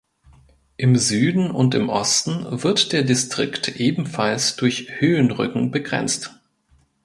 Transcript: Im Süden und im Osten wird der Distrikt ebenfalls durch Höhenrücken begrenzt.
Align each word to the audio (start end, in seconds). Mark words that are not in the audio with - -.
Im 0.77 0.95
Süden 0.95 1.51
und 1.51 1.75
im 1.75 1.89
Osten 1.89 2.63
wird 2.63 2.91
der 2.91 3.03
Distrikt 3.03 3.67
ebenfalls 3.79 4.55
durch 4.55 4.87
Höhenrücken 4.99 5.69
begrenzt. 5.69 6.33